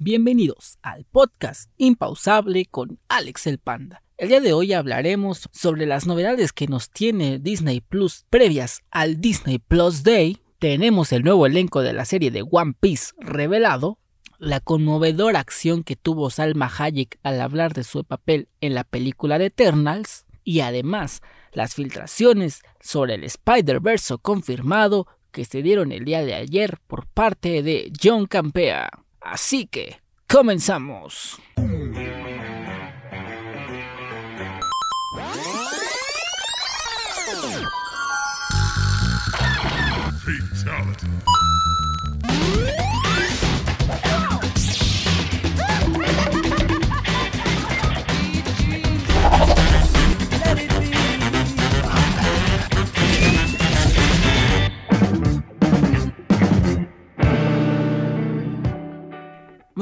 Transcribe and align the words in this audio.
Bienvenidos 0.00 0.78
al 0.80 1.06
podcast 1.06 1.72
Impausable 1.76 2.66
con 2.66 3.00
Alex 3.08 3.48
el 3.48 3.58
Panda. 3.58 4.04
El 4.16 4.28
día 4.28 4.40
de 4.40 4.52
hoy 4.52 4.72
hablaremos 4.72 5.48
sobre 5.50 5.86
las 5.86 6.06
novedades 6.06 6.52
que 6.52 6.68
nos 6.68 6.88
tiene 6.90 7.40
Disney 7.40 7.80
Plus 7.80 8.24
previas 8.30 8.84
al 8.92 9.20
Disney 9.20 9.58
Plus 9.58 10.04
Day. 10.04 10.38
Tenemos 10.60 11.10
el 11.10 11.24
nuevo 11.24 11.46
elenco 11.46 11.80
de 11.80 11.94
la 11.94 12.04
serie 12.04 12.30
de 12.30 12.46
One 12.48 12.74
Piece 12.78 13.12
revelado, 13.18 13.98
la 14.38 14.60
conmovedora 14.60 15.40
acción 15.40 15.82
que 15.82 15.96
tuvo 15.96 16.30
Salma 16.30 16.70
Hayek 16.78 17.18
al 17.24 17.40
hablar 17.40 17.74
de 17.74 17.82
su 17.82 18.04
papel 18.04 18.46
en 18.60 18.74
la 18.74 18.84
película 18.84 19.36
de 19.40 19.46
Eternals, 19.46 20.26
y 20.44 20.60
además 20.60 21.22
las 21.52 21.74
filtraciones 21.74 22.62
sobre 22.80 23.14
el 23.14 23.24
Spider-Verse 23.24 24.14
confirmado 24.22 25.08
que 25.32 25.44
se 25.44 25.60
dieron 25.60 25.90
el 25.90 26.04
día 26.04 26.24
de 26.24 26.34
ayer 26.34 26.78
por 26.86 27.08
parte 27.08 27.64
de 27.64 27.92
John 28.00 28.26
Campea. 28.26 28.90
Así 29.20 29.66
que, 29.66 30.00
comenzamos. 30.28 31.40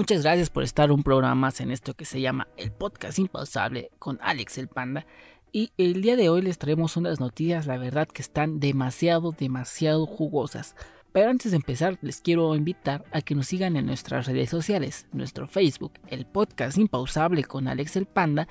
Muchas 0.06 0.22
gracias 0.22 0.50
por 0.50 0.62
estar 0.62 0.92
un 0.92 1.02
programa 1.02 1.34
más 1.34 1.60
en 1.60 1.72
esto 1.72 1.94
que 1.94 2.04
se 2.04 2.20
llama 2.20 2.46
el 2.56 2.70
podcast 2.70 3.18
impausable 3.18 3.90
con 3.98 4.20
Alex 4.22 4.56
el 4.58 4.68
Panda. 4.68 5.04
Y 5.50 5.72
el 5.78 6.00
día 6.00 6.14
de 6.14 6.28
hoy 6.28 6.42
les 6.42 6.58
traemos 6.58 6.96
unas 6.96 7.18
noticias, 7.18 7.66
la 7.66 7.76
verdad 7.76 8.06
que 8.06 8.22
están 8.22 8.60
demasiado, 8.60 9.34
demasiado 9.36 10.06
jugosas. 10.06 10.76
Pero 11.10 11.28
antes 11.28 11.50
de 11.50 11.56
empezar, 11.56 11.98
les 12.02 12.20
quiero 12.20 12.54
invitar 12.54 13.04
a 13.10 13.20
que 13.20 13.34
nos 13.34 13.48
sigan 13.48 13.74
en 13.74 13.86
nuestras 13.86 14.28
redes 14.28 14.48
sociales, 14.48 15.08
nuestro 15.10 15.48
Facebook, 15.48 15.94
el 16.06 16.24
podcast 16.24 16.78
impausable 16.78 17.42
con 17.42 17.66
Alex 17.66 17.96
el 17.96 18.06
Panda, 18.06 18.46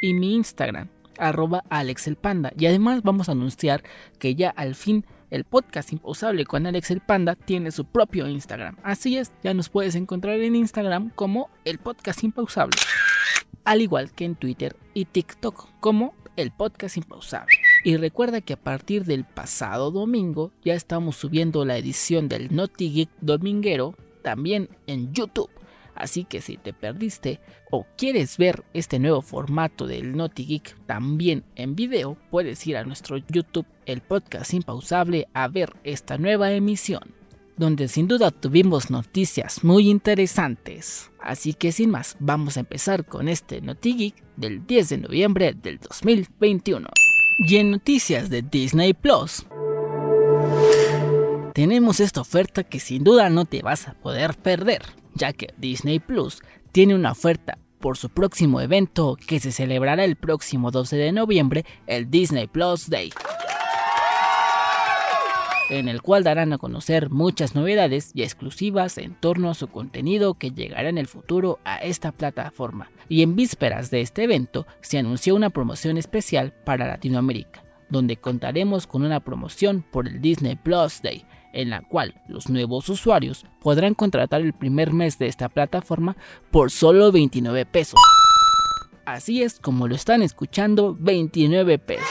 y 0.00 0.14
mi 0.14 0.36
Instagram, 0.36 0.90
arroba 1.18 1.64
Alex 1.70 2.06
el 2.06 2.14
Panda. 2.14 2.52
Y 2.56 2.66
además 2.66 3.02
vamos 3.02 3.28
a 3.28 3.32
anunciar 3.32 3.82
que 4.20 4.36
ya 4.36 4.50
al 4.50 4.76
fin 4.76 5.04
el 5.30 5.44
podcast 5.44 5.92
Impausable 5.92 6.44
con 6.44 6.66
Alex 6.66 6.90
el 6.90 7.00
Panda 7.00 7.34
tiene 7.34 7.70
su 7.70 7.84
propio 7.84 8.28
Instagram. 8.28 8.76
Así 8.82 9.16
es, 9.16 9.32
ya 9.42 9.54
nos 9.54 9.68
puedes 9.68 9.94
encontrar 9.94 10.40
en 10.40 10.56
Instagram 10.56 11.10
como 11.10 11.50
el 11.64 11.78
podcast 11.78 12.22
Impausable. 12.24 12.76
Al 13.64 13.82
igual 13.82 14.12
que 14.12 14.24
en 14.24 14.36
Twitter 14.36 14.76
y 14.94 15.04
TikTok 15.04 15.68
como 15.80 16.14
el 16.36 16.50
podcast 16.50 16.96
Impausable. 16.96 17.54
Y 17.84 17.96
recuerda 17.96 18.40
que 18.40 18.54
a 18.54 18.60
partir 18.60 19.04
del 19.04 19.24
pasado 19.24 19.90
domingo 19.90 20.52
ya 20.64 20.74
estamos 20.74 21.16
subiendo 21.16 21.64
la 21.64 21.76
edición 21.76 22.28
del 22.28 22.54
Naughty 22.54 22.92
Geek 22.92 23.10
Dominguero 23.20 23.94
también 24.22 24.68
en 24.86 25.12
YouTube. 25.12 25.50
Así 25.94 26.24
que 26.24 26.40
si 26.40 26.56
te 26.56 26.72
perdiste 26.72 27.40
o 27.70 27.86
quieres 27.96 28.36
ver 28.38 28.64
este 28.72 28.98
nuevo 28.98 29.22
formato 29.22 29.86
del 29.86 30.16
Naughty 30.16 30.44
Geek 30.44 30.86
también 30.86 31.44
en 31.56 31.76
video, 31.76 32.16
puedes 32.30 32.66
ir 32.66 32.76
a 32.76 32.84
nuestro 32.84 33.18
YouTube, 33.18 33.66
el 33.86 34.00
podcast 34.00 34.54
impausable, 34.54 35.28
a 35.34 35.48
ver 35.48 35.74
esta 35.84 36.18
nueva 36.18 36.52
emisión, 36.52 37.14
donde 37.56 37.88
sin 37.88 38.08
duda 38.08 38.30
tuvimos 38.30 38.90
noticias 38.90 39.64
muy 39.64 39.90
interesantes. 39.90 41.10
Así 41.20 41.54
que 41.54 41.72
sin 41.72 41.90
más, 41.90 42.16
vamos 42.18 42.56
a 42.56 42.60
empezar 42.60 43.04
con 43.04 43.28
este 43.28 43.60
Naughty 43.60 43.94
Geek 43.94 44.14
del 44.36 44.66
10 44.66 44.88
de 44.88 44.98
noviembre 44.98 45.54
del 45.54 45.78
2021. 45.78 46.88
Y 47.46 47.56
en 47.56 47.70
noticias 47.70 48.30
de 48.30 48.42
Disney 48.42 48.94
Plus, 48.94 49.46
tenemos 51.54 52.00
esta 52.00 52.20
oferta 52.20 52.64
que 52.64 52.80
sin 52.80 53.04
duda 53.04 53.28
no 53.28 53.44
te 53.44 53.62
vas 53.62 53.88
a 53.88 53.94
poder 53.94 54.34
perder 54.34 54.82
ya 55.14 55.32
que 55.32 55.48
Disney 55.56 55.98
Plus 55.98 56.42
tiene 56.72 56.94
una 56.94 57.12
oferta 57.12 57.58
por 57.80 57.96
su 57.96 58.10
próximo 58.10 58.60
evento 58.60 59.16
que 59.26 59.40
se 59.40 59.52
celebrará 59.52 60.04
el 60.04 60.16
próximo 60.16 60.70
12 60.70 60.96
de 60.96 61.12
noviembre, 61.12 61.64
el 61.86 62.10
Disney 62.10 62.46
Plus 62.46 62.88
Day, 62.90 63.10
en 65.70 65.88
el 65.88 66.02
cual 66.02 66.22
darán 66.22 66.52
a 66.52 66.58
conocer 66.58 67.10
muchas 67.10 67.54
novedades 67.54 68.10
y 68.14 68.22
exclusivas 68.22 68.98
en 68.98 69.14
torno 69.14 69.50
a 69.50 69.54
su 69.54 69.68
contenido 69.68 70.34
que 70.34 70.50
llegará 70.50 70.88
en 70.88 70.98
el 70.98 71.06
futuro 71.06 71.58
a 71.64 71.76
esta 71.76 72.12
plataforma. 72.12 72.90
Y 73.08 73.22
en 73.22 73.34
vísperas 73.34 73.90
de 73.90 74.02
este 74.02 74.24
evento 74.24 74.66
se 74.82 74.98
anunció 74.98 75.34
una 75.34 75.50
promoción 75.50 75.96
especial 75.96 76.52
para 76.64 76.86
Latinoamérica, 76.86 77.64
donde 77.88 78.16
contaremos 78.16 78.86
con 78.86 79.02
una 79.02 79.20
promoción 79.20 79.84
por 79.90 80.06
el 80.06 80.20
Disney 80.20 80.56
Plus 80.56 81.00
Day, 81.02 81.24
en 81.52 81.70
la 81.70 81.82
cual 81.82 82.20
los 82.28 82.48
nuevos 82.48 82.88
usuarios 82.88 83.44
podrán 83.60 83.94
contratar 83.94 84.40
el 84.40 84.52
primer 84.52 84.92
mes 84.92 85.18
de 85.18 85.26
esta 85.26 85.48
plataforma 85.48 86.16
por 86.50 86.70
solo 86.70 87.12
29 87.12 87.66
pesos. 87.66 88.00
Así 89.04 89.42
es 89.42 89.58
como 89.58 89.88
lo 89.88 89.94
están 89.94 90.22
escuchando, 90.22 90.96
29 90.98 91.78
pesos. 91.78 92.06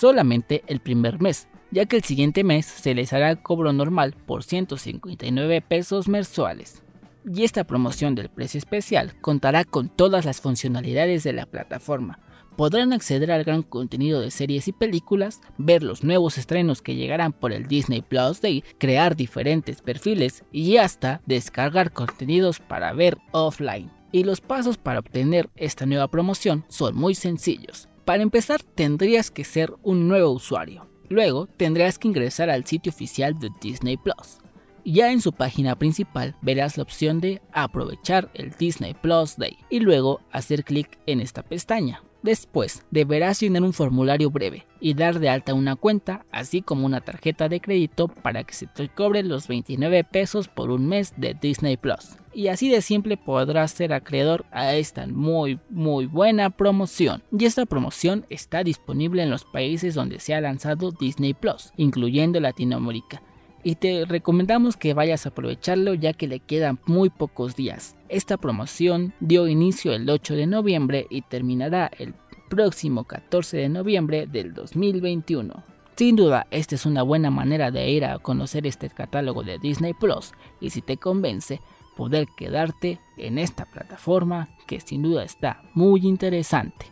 Solamente 0.00 0.64
el 0.66 0.80
primer 0.80 1.20
mes, 1.20 1.46
ya 1.70 1.86
que 1.86 1.96
el 1.96 2.02
siguiente 2.02 2.42
mes 2.42 2.66
se 2.66 2.94
les 2.94 3.12
hará 3.12 3.36
cobro 3.36 3.72
normal 3.72 4.16
por 4.26 4.42
159 4.42 5.60
pesos 5.60 6.08
mensuales. 6.08 6.82
Y 7.30 7.44
esta 7.44 7.64
promoción 7.64 8.14
del 8.14 8.30
precio 8.30 8.58
especial 8.58 9.14
contará 9.20 9.64
con 9.64 9.88
todas 9.88 10.24
las 10.24 10.40
funcionalidades 10.40 11.22
de 11.22 11.34
la 11.34 11.46
plataforma, 11.46 12.18
podrán 12.60 12.92
acceder 12.92 13.32
al 13.32 13.42
gran 13.42 13.62
contenido 13.62 14.20
de 14.20 14.30
series 14.30 14.68
y 14.68 14.72
películas, 14.72 15.40
ver 15.56 15.82
los 15.82 16.04
nuevos 16.04 16.36
estrenos 16.36 16.82
que 16.82 16.94
llegarán 16.94 17.32
por 17.32 17.54
el 17.54 17.66
Disney 17.66 18.02
Plus 18.02 18.42
Day, 18.42 18.62
crear 18.76 19.16
diferentes 19.16 19.80
perfiles 19.80 20.44
y 20.52 20.76
hasta 20.76 21.22
descargar 21.24 21.90
contenidos 21.90 22.60
para 22.60 22.92
ver 22.92 23.16
offline. 23.32 23.90
Y 24.12 24.24
los 24.24 24.42
pasos 24.42 24.76
para 24.76 24.98
obtener 24.98 25.48
esta 25.56 25.86
nueva 25.86 26.08
promoción 26.08 26.66
son 26.68 26.96
muy 26.96 27.14
sencillos. 27.14 27.88
Para 28.04 28.22
empezar 28.22 28.62
tendrías 28.62 29.30
que 29.30 29.44
ser 29.44 29.72
un 29.82 30.06
nuevo 30.06 30.30
usuario. 30.30 30.86
Luego 31.08 31.46
tendrás 31.46 31.98
que 31.98 32.08
ingresar 32.08 32.50
al 32.50 32.66
sitio 32.66 32.92
oficial 32.92 33.38
de 33.38 33.48
Disney 33.62 33.96
Plus. 33.96 34.40
Ya 34.84 35.12
en 35.12 35.22
su 35.22 35.32
página 35.32 35.78
principal 35.78 36.36
verás 36.42 36.76
la 36.76 36.82
opción 36.82 37.22
de 37.22 37.40
aprovechar 37.54 38.30
el 38.34 38.50
Disney 38.50 38.92
Plus 38.92 39.38
Day 39.38 39.56
y 39.70 39.80
luego 39.80 40.20
hacer 40.30 40.62
clic 40.62 40.98
en 41.06 41.20
esta 41.20 41.42
pestaña. 41.42 42.02
Después, 42.22 42.84
deberás 42.90 43.40
llenar 43.40 43.62
un 43.62 43.72
formulario 43.72 44.30
breve 44.30 44.66
y 44.78 44.94
dar 44.94 45.20
de 45.20 45.30
alta 45.30 45.54
una 45.54 45.76
cuenta, 45.76 46.26
así 46.30 46.60
como 46.60 46.84
una 46.84 47.00
tarjeta 47.00 47.48
de 47.48 47.60
crédito 47.60 48.08
para 48.08 48.44
que 48.44 48.54
se 48.54 48.66
te 48.66 48.88
cobre 48.88 49.22
los 49.22 49.48
29 49.48 50.04
pesos 50.04 50.48
por 50.48 50.70
un 50.70 50.86
mes 50.86 51.14
de 51.16 51.34
Disney 51.34 51.76
Plus. 51.76 52.16
Y 52.32 52.48
así 52.48 52.68
de 52.68 52.82
simple 52.82 53.16
podrás 53.16 53.72
ser 53.72 53.92
acreedor 53.92 54.44
a 54.52 54.74
esta 54.74 55.06
muy 55.06 55.58
muy 55.68 56.06
buena 56.06 56.50
promoción. 56.50 57.22
Y 57.36 57.44
esta 57.44 57.66
promoción 57.66 58.26
está 58.28 58.62
disponible 58.62 59.22
en 59.22 59.30
los 59.30 59.44
países 59.44 59.94
donde 59.94 60.20
se 60.20 60.34
ha 60.34 60.40
lanzado 60.40 60.92
Disney 60.92 61.34
Plus, 61.34 61.72
incluyendo 61.76 62.38
Latinoamérica 62.38 63.22
y 63.62 63.76
te 63.76 64.04
recomendamos 64.04 64.76
que 64.76 64.94
vayas 64.94 65.26
a 65.26 65.30
aprovecharlo 65.30 65.94
ya 65.94 66.12
que 66.12 66.28
le 66.28 66.40
quedan 66.40 66.78
muy 66.86 67.10
pocos 67.10 67.56
días. 67.56 67.96
Esta 68.08 68.36
promoción 68.36 69.12
dio 69.20 69.48
inicio 69.48 69.92
el 69.92 70.08
8 70.08 70.34
de 70.34 70.46
noviembre 70.46 71.06
y 71.10 71.22
terminará 71.22 71.90
el 71.98 72.14
próximo 72.48 73.04
14 73.04 73.56
de 73.56 73.68
noviembre 73.68 74.26
del 74.26 74.54
2021. 74.54 75.62
Sin 75.96 76.16
duda, 76.16 76.46
esta 76.50 76.74
es 76.74 76.86
una 76.86 77.02
buena 77.02 77.30
manera 77.30 77.70
de 77.70 77.90
ir 77.90 78.06
a 78.06 78.18
conocer 78.18 78.66
este 78.66 78.88
catálogo 78.88 79.42
de 79.42 79.58
Disney 79.58 79.92
Plus 79.92 80.32
y 80.60 80.70
si 80.70 80.80
te 80.80 80.96
convence, 80.96 81.60
poder 81.96 82.26
quedarte 82.36 82.98
en 83.18 83.36
esta 83.38 83.66
plataforma 83.66 84.48
que 84.66 84.80
sin 84.80 85.02
duda 85.02 85.24
está 85.24 85.62
muy 85.74 86.06
interesante. 86.06 86.86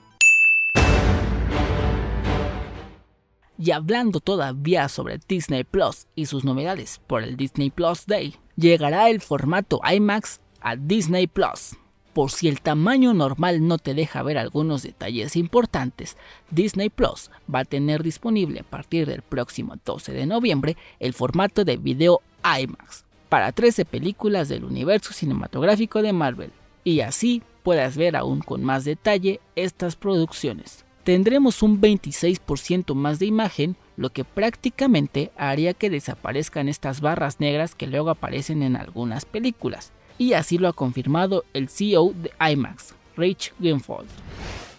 Y 3.60 3.72
hablando 3.72 4.20
todavía 4.20 4.88
sobre 4.88 5.18
Disney 5.26 5.64
Plus 5.64 6.06
y 6.14 6.26
sus 6.26 6.44
novedades 6.44 7.00
por 7.08 7.24
el 7.24 7.36
Disney 7.36 7.70
Plus 7.70 8.06
Day, 8.06 8.36
llegará 8.54 9.10
el 9.10 9.20
formato 9.20 9.80
IMAX 9.84 10.40
a 10.60 10.76
Disney 10.76 11.26
Plus. 11.26 11.76
Por 12.12 12.30
si 12.30 12.46
el 12.46 12.60
tamaño 12.60 13.14
normal 13.14 13.66
no 13.66 13.78
te 13.78 13.94
deja 13.94 14.22
ver 14.22 14.38
algunos 14.38 14.84
detalles 14.84 15.34
importantes, 15.34 16.16
Disney 16.50 16.88
Plus 16.88 17.32
va 17.52 17.60
a 17.60 17.64
tener 17.64 18.04
disponible 18.04 18.60
a 18.60 18.64
partir 18.64 19.06
del 19.08 19.22
próximo 19.22 19.74
12 19.84 20.12
de 20.12 20.26
noviembre 20.26 20.76
el 21.00 21.12
formato 21.12 21.64
de 21.64 21.76
video 21.76 22.22
IMAX 22.44 23.04
para 23.28 23.50
13 23.50 23.84
películas 23.84 24.48
del 24.48 24.64
universo 24.64 25.12
cinematográfico 25.12 26.00
de 26.00 26.12
Marvel 26.12 26.52
y 26.84 27.00
así 27.00 27.42
puedas 27.64 27.96
ver 27.96 28.14
aún 28.14 28.40
con 28.40 28.64
más 28.64 28.84
detalle 28.84 29.40
estas 29.56 29.96
producciones 29.96 30.84
tendremos 31.08 31.62
un 31.62 31.80
26% 31.80 32.94
más 32.94 33.18
de 33.18 33.24
imagen, 33.24 33.76
lo 33.96 34.10
que 34.10 34.24
prácticamente 34.24 35.32
haría 35.38 35.72
que 35.72 35.88
desaparezcan 35.88 36.68
estas 36.68 37.00
barras 37.00 37.40
negras 37.40 37.74
que 37.74 37.86
luego 37.86 38.10
aparecen 38.10 38.62
en 38.62 38.76
algunas 38.76 39.24
películas. 39.24 39.90
y 40.18 40.34
así 40.34 40.58
lo 40.58 40.68
ha 40.68 40.74
confirmado 40.74 41.46
el 41.54 41.70
CEO 41.70 42.12
de 42.12 42.30
IMAX, 42.52 42.94
Rich 43.16 43.54
Greenfold. 43.58 44.10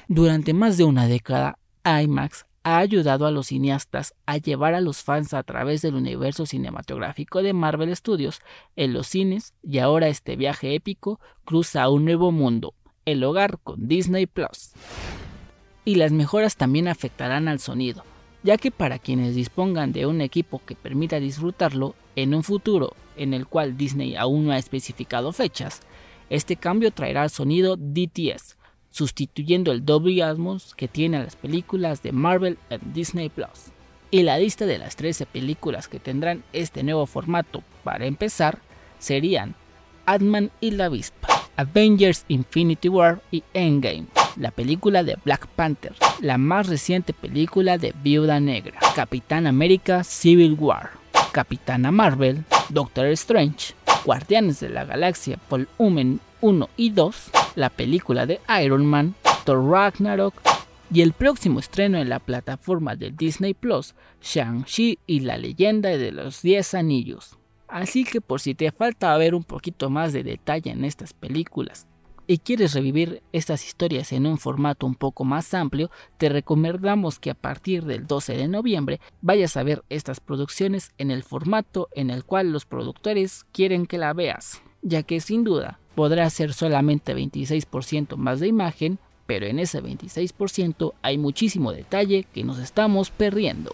Durante 0.07 0.53
más 0.53 0.77
de 0.77 0.83
una 0.83 1.07
década, 1.07 1.57
IMAX 1.83 2.45
ha 2.61 2.77
ayudado 2.77 3.25
a 3.25 3.31
los 3.31 3.47
cineastas 3.47 4.13
a 4.27 4.37
llevar 4.37 4.75
a 4.75 4.81
los 4.81 5.01
fans 5.01 5.33
a 5.33 5.41
través 5.41 5.81
del 5.81 5.95
universo 5.95 6.45
cinematográfico 6.45 7.41
de 7.41 7.53
Marvel 7.53 7.95
Studios 7.95 8.41
en 8.75 8.93
los 8.93 9.07
cines 9.07 9.55
y 9.63 9.79
ahora 9.79 10.09
este 10.09 10.35
viaje 10.35 10.75
épico 10.75 11.19
cruza 11.43 11.89
un 11.89 12.05
nuevo 12.05 12.31
mundo, 12.31 12.75
el 13.05 13.23
hogar 13.23 13.57
con 13.63 13.87
Disney 13.87 14.27
Plus. 14.27 14.73
Y 15.89 15.95
las 15.95 16.11
mejoras 16.11 16.55
también 16.55 16.87
afectarán 16.87 17.47
al 17.47 17.59
sonido, 17.59 18.03
ya 18.43 18.57
que 18.57 18.69
para 18.69 18.99
quienes 18.99 19.33
dispongan 19.33 19.91
de 19.91 20.05
un 20.05 20.21
equipo 20.21 20.61
que 20.63 20.75
permita 20.75 21.19
disfrutarlo 21.19 21.95
en 22.15 22.35
un 22.35 22.43
futuro 22.43 22.93
en 23.17 23.33
el 23.33 23.47
cual 23.47 23.75
Disney 23.75 24.15
aún 24.15 24.45
no 24.45 24.51
ha 24.51 24.59
especificado 24.59 25.33
fechas, 25.33 25.81
este 26.29 26.57
cambio 26.57 26.91
traerá 26.91 27.23
el 27.23 27.31
sonido 27.31 27.75
DTS, 27.75 28.55
sustituyendo 28.91 29.71
el 29.71 29.83
Dolby 29.83 30.21
Atmos 30.21 30.75
que 30.75 30.87
tienen 30.87 31.23
las 31.23 31.35
películas 31.35 32.03
de 32.03 32.11
Marvel 32.11 32.59
en 32.69 32.93
Disney 32.93 33.29
Plus. 33.29 33.71
Y 34.11 34.21
la 34.21 34.37
lista 34.37 34.67
de 34.67 34.77
las 34.77 34.95
13 34.95 35.25
películas 35.25 35.87
que 35.87 35.99
tendrán 35.99 36.43
este 36.53 36.83
nuevo 36.83 37.07
formato 37.07 37.63
para 37.83 38.05
empezar 38.05 38.59
serían 38.99 39.55
Ant-Man 40.05 40.51
y 40.61 40.69
la 40.69 40.85
Avispa, 40.85 41.29
Avengers 41.55 42.25
Infinity 42.27 42.89
War 42.89 43.23
y 43.31 43.43
Endgame, 43.55 44.05
la 44.37 44.51
película 44.51 45.03
de 45.03 45.17
Black 45.23 45.47
Panther, 45.47 45.93
la 46.21 46.37
más 46.37 46.67
reciente 46.67 47.13
película 47.13 47.77
de 47.77 47.93
Viuda 48.03 48.39
Negra, 48.39 48.79
Capitán 48.95 49.47
América 49.47 50.03
Civil 50.03 50.55
War, 50.59 50.91
Capitana 51.31 51.91
Marvel, 51.91 52.43
Doctor 52.69 53.07
Strange, 53.07 53.73
Guardianes 54.05 54.59
de 54.59 54.69
la 54.69 54.85
Galaxia 54.85 55.37
Volumen 55.49 56.19
1 56.41 56.69
y 56.77 56.89
2, 56.91 57.31
la 57.55 57.69
película 57.69 58.25
de 58.25 58.39
Iron 58.63 58.85
Man, 58.85 59.15
Thor 59.43 59.69
Ragnarok 59.69 60.33
y 60.91 61.01
el 61.01 61.13
próximo 61.13 61.59
estreno 61.59 61.99
en 61.99 62.09
la 62.09 62.19
plataforma 62.19 62.95
de 62.95 63.11
Disney 63.11 63.53
Plus, 63.53 63.93
Shang-Chi 64.21 64.99
y 65.05 65.19
la 65.21 65.37
leyenda 65.37 65.89
de 65.89 66.11
los 66.11 66.41
10 66.41 66.73
anillos. 66.75 67.37
Así 67.67 68.03
que 68.03 68.21
por 68.21 68.39
si 68.39 68.55
te 68.55 68.71
falta 68.71 69.15
ver 69.17 69.35
un 69.35 69.43
poquito 69.43 69.89
más 69.89 70.13
de 70.13 70.23
detalle 70.23 70.71
en 70.71 70.85
estas 70.85 71.13
películas 71.13 71.87
y 72.29 72.37
quieres 72.37 72.75
revivir 72.75 73.23
estas 73.33 73.65
historias 73.65 74.11
en 74.11 74.27
un 74.27 74.37
formato 74.37 74.85
un 74.85 74.93
poco 74.93 75.25
más 75.25 75.51
amplio, 75.55 75.89
te 76.19 76.29
recomendamos 76.29 77.17
que 77.17 77.31
a 77.31 77.33
partir 77.33 77.85
del 77.85 78.05
12 78.05 78.37
de 78.37 78.47
noviembre 78.47 79.01
vayas 79.23 79.57
a 79.57 79.63
ver 79.63 79.83
estas 79.89 80.19
producciones 80.19 80.91
en 80.99 81.09
el 81.09 81.23
formato 81.23 81.89
en 81.95 82.11
el 82.11 82.23
cual 82.23 82.51
los 82.51 82.65
productores 82.65 83.47
quieren 83.51 83.87
que 83.87 83.97
la 83.97 84.13
veas, 84.13 84.61
ya 84.83 85.01
que 85.01 85.21
sin 85.21 85.43
duda 85.43 85.79
podrá 85.95 86.29
ser 86.29 86.53
solamente 86.53 87.15
26% 87.15 88.15
más 88.15 88.39
de 88.39 88.47
imagen, 88.47 88.99
pero 89.25 89.47
en 89.47 89.57
ese 89.57 89.81
26% 89.81 90.93
hay 91.01 91.17
muchísimo 91.17 91.71
detalle 91.71 92.27
que 92.31 92.43
nos 92.43 92.59
estamos 92.59 93.09
perdiendo. 93.09 93.71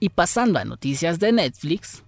Y 0.00 0.08
pasando 0.08 0.58
a 0.58 0.64
noticias 0.64 1.20
de 1.20 1.32
Netflix, 1.32 2.02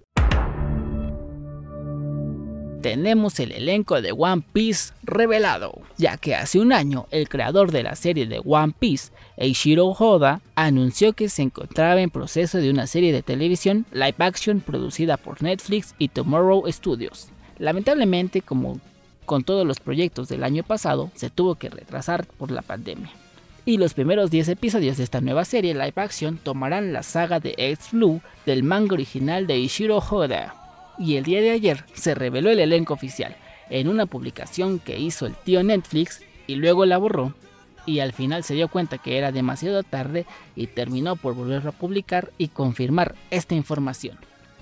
tenemos 2.85 3.41
el 3.41 3.53
elenco 3.53 4.03
de 4.03 4.13
One 4.13 4.43
Piece 4.53 4.93
revelado, 5.05 5.81
ya 5.97 6.19
que 6.19 6.35
hace 6.35 6.59
un 6.59 6.71
año 6.71 7.07
el 7.11 7.31
creador 7.31 7.73
de 7.73 7.83
la 7.83 7.97
serie 7.97 8.27
de 8.27 8.43
One 8.45 8.75
Piece, 8.79 9.11
Eiichiro 9.39 9.87
Oda, 9.87 10.43
anunció 10.55 11.15
que 11.15 11.31
se 11.31 11.41
encontraba 11.41 12.03
en 12.03 12.11
proceso 12.11 12.59
de 12.59 12.69
una 12.69 12.87
serie 12.87 13.11
de 13.15 13.23
televisión 13.23 13.87
live 13.91 14.17
action 14.19 14.61
producida 14.61 15.17
por 15.17 15.43
Netflix 15.43 15.95
y 15.99 16.09
Tomorrow 16.09 16.71
Studios. 16.71 17.29
Lamentablemente, 17.59 18.43
como 18.43 18.79
con 19.25 19.45
todos 19.45 19.67
los 19.67 19.81
proyectos 19.81 20.29
del 20.29 20.45
año 20.45 20.63
pasado, 20.63 21.11
se 21.15 21.31
tuvo 21.31 21.55
que 21.55 21.71
retrasar 21.71 22.27
por 22.27 22.51
la 22.51 22.61
pandemia. 22.61 23.09
Y 23.65 23.79
los 23.79 23.95
primeros 23.95 24.31
10 24.31 24.51
episodios 24.51 24.99
de 24.99 25.05
esta 25.05 25.23
nueva 25.23 25.47
serie 25.47 25.73
live 25.73 25.95
action 25.97 26.37
tomarán 26.37 26.93
la 26.93 27.03
saga 27.03 27.41
de 27.41 27.55
X 27.57 27.93
Blue 27.93 28.21
del 28.45 28.63
manga 28.63 28.93
original 28.93 29.47
de 29.47 29.55
Eiichiro 29.55 30.05
Oda 30.11 30.64
y 30.99 31.17
el 31.17 31.25
día 31.25 31.41
de 31.41 31.51
ayer 31.51 31.85
se 31.95 32.15
reveló 32.15 32.51
el 32.51 32.61
elenco 32.61 32.95
oficial 32.95 33.37
en 33.71 33.89
una 33.89 34.07
publicación 34.07 34.79
que 34.79 34.99
hizo 34.99 35.27
el 35.27 35.35
tío 35.35 35.63
Netflix 35.63 36.23
y 36.47 36.57
luego 36.57 36.87
la 36.87 36.99
borró 36.99 37.35
y 37.87 38.01
al 38.01 38.13
final 38.13 38.45
se 38.45 38.55
dio 38.55 38.69
cuenta 38.69 38.99
que 38.99 39.19
era 39.19 39.33
demasiado 39.33 39.83
tarde 39.83 40.27
y 40.57 40.67
terminó 40.69 41.17
por 41.17 41.35
volverlo 41.35 41.71
a 41.71 41.75
publicar 41.75 42.31
y 42.39 42.49
confirmar 42.49 43.15
esta 43.31 43.55
información. 43.55 44.19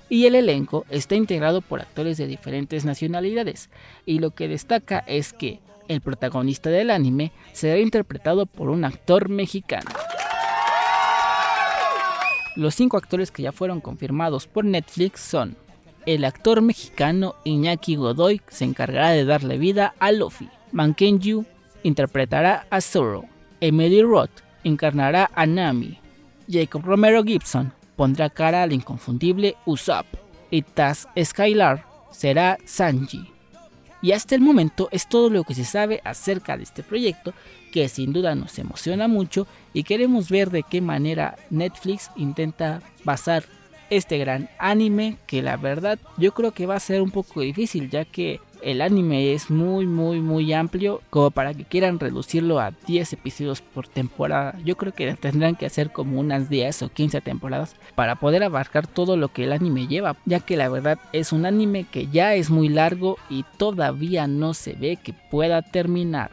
Y 0.09 0.25
el 0.25 0.35
elenco 0.35 0.85
está 0.89 1.15
integrado 1.15 1.61
por 1.61 1.81
actores 1.81 2.17
de 2.17 2.27
diferentes 2.27 2.85
nacionalidades 2.85 3.69
y 4.05 4.19
lo 4.19 4.31
que 4.31 4.47
destaca 4.47 4.99
es 4.99 5.33
que 5.33 5.59
el 5.87 6.01
protagonista 6.01 6.69
del 6.69 6.91
anime 6.91 7.31
será 7.51 7.79
interpretado 7.79 8.45
por 8.45 8.69
un 8.69 8.85
actor 8.85 9.29
mexicano. 9.29 9.89
Los 12.55 12.75
cinco 12.75 12.97
actores 12.97 13.31
que 13.31 13.41
ya 13.41 13.51
fueron 13.51 13.81
confirmados 13.81 14.45
por 14.45 14.63
Netflix 14.63 15.21
son 15.21 15.57
el 16.05 16.25
actor 16.25 16.61
mexicano 16.61 17.35
Iñaki 17.43 17.95
Godoy 17.95 18.41
se 18.49 18.65
encargará 18.65 19.11
de 19.11 19.25
darle 19.25 19.57
vida 19.57 19.93
a 19.99 20.11
Luffy. 20.11 20.49
Mankenju 20.71 21.45
interpretará 21.83 22.67
a 22.69 22.81
Zoro. 22.81 23.25
Emily 23.61 24.01
Roth 24.01 24.41
encarnará 24.63 25.29
a 25.35 25.45
Nami. 25.45 25.99
Jacob 26.49 26.83
Romero 26.83 27.23
Gibson 27.23 27.73
pondrá 27.95 28.29
cara 28.29 28.63
al 28.63 28.73
inconfundible 28.73 29.55
Usopp. 29.65 30.05
Y 30.51 30.61
Taz 30.61 31.07
Skylar 31.21 31.85
será 32.11 32.57
Sanji. 32.65 33.29
Y 34.01 34.11
hasta 34.11 34.35
el 34.35 34.41
momento 34.41 34.89
es 34.91 35.07
todo 35.07 35.29
lo 35.29 35.43
que 35.45 35.55
se 35.55 35.63
sabe 35.63 36.01
acerca 36.03 36.57
de 36.57 36.63
este 36.63 36.83
proyecto 36.83 37.33
que 37.71 37.87
sin 37.87 38.11
duda 38.11 38.35
nos 38.35 38.59
emociona 38.59 39.07
mucho 39.07 39.47
y 39.73 39.83
queremos 39.83 40.29
ver 40.29 40.51
de 40.51 40.63
qué 40.63 40.81
manera 40.81 41.37
Netflix 41.49 42.11
intenta 42.17 42.81
basar 43.05 43.45
este 43.97 44.17
gran 44.17 44.49
anime 44.57 45.17
que 45.27 45.41
la 45.41 45.57
verdad 45.57 45.99
yo 46.17 46.33
creo 46.33 46.51
que 46.51 46.65
va 46.65 46.75
a 46.75 46.79
ser 46.79 47.01
un 47.01 47.11
poco 47.11 47.41
difícil 47.41 47.89
ya 47.89 48.05
que 48.05 48.39
el 48.61 48.81
anime 48.81 49.33
es 49.33 49.49
muy 49.49 49.85
muy 49.85 50.21
muy 50.21 50.53
amplio 50.53 51.01
como 51.09 51.31
para 51.31 51.53
que 51.53 51.65
quieran 51.65 51.99
reducirlo 51.99 52.59
a 52.59 52.71
10 52.87 53.13
episodios 53.13 53.61
por 53.61 53.87
temporada. 53.87 54.57
Yo 54.63 54.77
creo 54.77 54.93
que 54.93 55.13
tendrán 55.15 55.55
que 55.55 55.65
hacer 55.65 55.91
como 55.91 56.19
unas 56.19 56.49
10 56.49 56.83
o 56.83 56.89
15 56.89 57.21
temporadas 57.21 57.75
para 57.95 58.15
poder 58.15 58.43
abarcar 58.43 58.87
todo 58.87 59.17
lo 59.17 59.27
que 59.29 59.43
el 59.43 59.51
anime 59.51 59.87
lleva, 59.87 60.15
ya 60.25 60.39
que 60.39 60.55
la 60.55 60.69
verdad 60.69 60.97
es 61.11 61.33
un 61.33 61.45
anime 61.45 61.85
que 61.91 62.07
ya 62.07 62.35
es 62.35 62.49
muy 62.49 62.69
largo 62.69 63.17
y 63.29 63.43
todavía 63.57 64.27
no 64.27 64.53
se 64.53 64.73
ve 64.73 64.97
que 65.01 65.13
pueda 65.13 65.61
terminar 65.61 66.31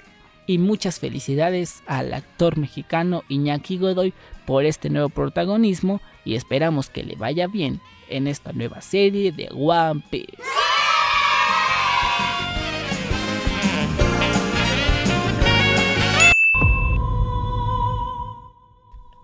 y 0.50 0.58
muchas 0.58 0.98
felicidades 0.98 1.82
al 1.86 2.12
actor 2.12 2.56
mexicano 2.58 3.22
Iñaki 3.28 3.78
Godoy 3.78 4.12
por 4.46 4.64
este 4.64 4.90
nuevo 4.90 5.08
protagonismo 5.08 6.00
y 6.24 6.34
esperamos 6.34 6.90
que 6.90 7.02
le 7.02 7.16
vaya 7.16 7.46
bien 7.46 7.80
en 8.08 8.26
esta 8.26 8.52
nueva 8.52 8.80
serie 8.80 9.32
de 9.32 9.48
One 9.52 10.02
Piece. 10.10 10.42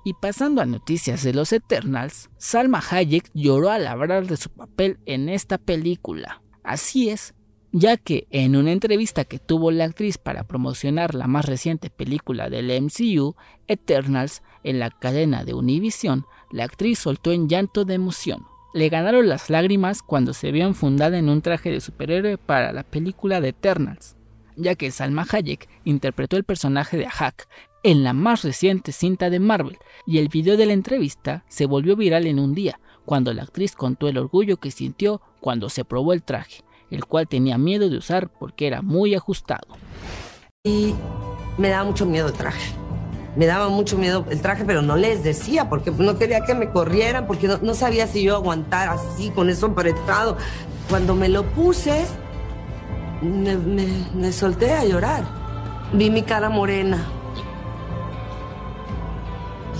Y 0.06 0.14
pasando 0.14 0.62
a 0.62 0.66
noticias 0.66 1.24
de 1.24 1.34
los 1.34 1.52
Eternals, 1.52 2.30
Salma 2.38 2.80
Hayek 2.90 3.28
lloró 3.34 3.70
al 3.70 3.88
hablar 3.88 4.28
de 4.28 4.36
su 4.36 4.50
papel 4.50 5.00
en 5.04 5.28
esta 5.28 5.58
película. 5.58 6.42
Así 6.62 7.08
es, 7.08 7.34
ya 7.72 7.96
que 7.96 8.28
en 8.30 8.54
una 8.54 8.70
entrevista 8.70 9.24
que 9.24 9.40
tuvo 9.40 9.72
la 9.72 9.82
actriz 9.82 10.16
para 10.16 10.44
promocionar 10.44 11.16
la 11.16 11.26
más 11.26 11.44
reciente 11.46 11.90
película 11.90 12.48
del 12.48 12.70
MCU, 12.80 13.34
Eternals, 13.66 14.42
en 14.62 14.78
la 14.78 14.90
cadena 14.90 15.44
de 15.44 15.54
Univision, 15.54 16.24
la 16.50 16.64
actriz 16.64 16.98
soltó 16.98 17.32
en 17.32 17.48
llanto 17.48 17.84
de 17.84 17.94
emoción. 17.94 18.44
Le 18.74 18.88
ganaron 18.88 19.28
las 19.28 19.50
lágrimas 19.50 20.02
cuando 20.02 20.34
se 20.34 20.52
vio 20.52 20.66
enfundada 20.66 21.18
en 21.18 21.28
un 21.28 21.42
traje 21.42 21.70
de 21.70 21.80
superhéroe 21.80 22.38
para 22.38 22.72
la 22.72 22.82
película 22.82 23.40
de 23.40 23.48
Eternals, 23.48 24.16
ya 24.56 24.74
que 24.74 24.90
Salma 24.90 25.26
Hayek 25.30 25.68
interpretó 25.84 26.36
el 26.36 26.44
personaje 26.44 26.96
de 26.96 27.06
Ahak 27.06 27.48
en 27.82 28.04
la 28.04 28.12
más 28.12 28.42
reciente 28.42 28.92
cinta 28.92 29.30
de 29.30 29.40
Marvel, 29.40 29.78
y 30.06 30.18
el 30.18 30.28
video 30.28 30.56
de 30.56 30.66
la 30.66 30.72
entrevista 30.72 31.44
se 31.48 31.66
volvió 31.66 31.96
viral 31.96 32.26
en 32.26 32.38
un 32.38 32.54
día, 32.54 32.80
cuando 33.04 33.32
la 33.32 33.44
actriz 33.44 33.74
contó 33.74 34.08
el 34.08 34.18
orgullo 34.18 34.56
que 34.56 34.70
sintió 34.70 35.22
cuando 35.40 35.68
se 35.68 35.84
probó 35.84 36.12
el 36.12 36.22
traje 36.22 36.66
el 36.90 37.04
cual 37.04 37.28
tenía 37.28 37.58
miedo 37.58 37.88
de 37.88 37.98
usar 37.98 38.28
porque 38.28 38.66
era 38.66 38.82
muy 38.82 39.14
ajustado. 39.14 39.66
Y 40.64 40.94
me 41.58 41.68
daba 41.68 41.84
mucho 41.84 42.06
miedo 42.06 42.28
el 42.28 42.32
traje. 42.32 42.85
Me 43.36 43.46
daba 43.46 43.68
mucho 43.68 43.98
miedo 43.98 44.24
el 44.30 44.40
traje, 44.40 44.64
pero 44.64 44.82
no 44.82 44.96
les 44.96 45.22
decía 45.22 45.68
porque 45.68 45.90
no 45.90 46.18
quería 46.18 46.40
que 46.40 46.54
me 46.54 46.70
corrieran, 46.70 47.26
porque 47.26 47.48
no, 47.48 47.74
sabía 47.74 48.06
si 48.06 48.22
yo 48.22 48.34
aguantar 48.34 48.88
así, 48.88 49.30
con 49.30 49.50
eso 49.50 49.66
apretado. 49.66 50.36
Cuando 50.88 51.14
me 51.14 51.28
lo 51.28 51.44
puse, 51.44 52.06
me, 53.22 54.32
solté 54.32 54.72
a 54.72 54.84
llorar. 54.84 55.24
Vi 55.92 56.10
mi 56.10 56.22
cara 56.22 56.48
morena. 56.48 57.06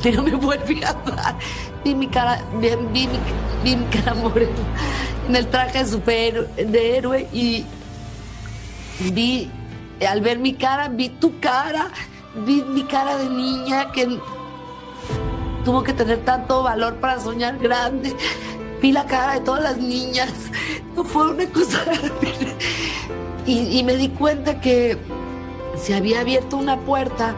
Pero 0.03 0.23
me 0.23 0.35
volví 0.35 0.85
a 0.85 0.93
dar. 0.93 1.37
Vi 1.83 1.95
mi 1.95 2.09
cara, 2.09 2.43
vi, 2.93 3.09
vi 3.65 3.77
mi 3.77 3.87
cara 3.87 4.15
morena 4.15 4.53
en 5.29 5.37
el 5.37 5.47
traje 5.49 5.85
de 5.85 5.91
superhéroe 5.91 6.49
de 6.57 6.97
héroe 6.97 7.29
y 7.33 7.65
vi, 9.13 9.51
al 10.07 10.21
ver 10.21 10.39
mi 10.39 10.55
cara, 10.55 10.89
vi 10.89 11.09
tu 11.09 11.41
cara, 11.41 11.91
vi 12.45 12.62
mi 12.62 12.83
cara 12.85 13.16
de 13.16 13.28
niña 13.28 13.90
que 13.93 14.19
tuvo 15.64 15.83
que 15.83 15.93
tener 15.93 16.25
tanto 16.25 16.62
valor 16.62 16.97
para 16.97 17.21
soñar 17.21 17.59
grande. 17.59 18.14
Vi 18.81 18.93
la 18.93 19.07
cara 19.07 19.35
de 19.35 19.40
todas 19.40 19.62
las 19.62 19.78
niñas. 19.78 20.33
No 20.95 21.05
fue 21.05 21.31
una 21.31 21.47
cosa. 21.47 21.85
y, 23.47 23.78
y 23.78 23.85
me 23.85 23.97
di 23.97 24.09
cuenta 24.09 24.61
que 24.61 24.97
se 25.76 25.95
había 25.95 26.21
abierto 26.21 26.57
una 26.57 26.78
puerta 26.81 27.35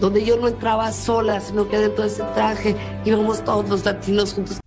donde 0.00 0.24
yo 0.24 0.36
no 0.36 0.48
entraba 0.48 0.90
sola, 0.92 1.40
sino 1.40 1.68
que 1.68 1.78
dentro 1.78 2.02
de 2.02 2.10
ese 2.10 2.22
traje 2.34 2.76
íbamos 3.04 3.44
todos 3.44 3.68
los 3.68 3.84
latinos 3.84 4.34
juntos. 4.34 4.60